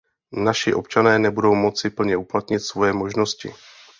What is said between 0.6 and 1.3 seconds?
občané